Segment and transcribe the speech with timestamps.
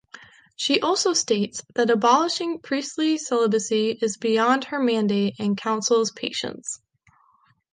[0.55, 6.79] She also states that abolishing priestly celibacy is beyond her mandate and counsels patience.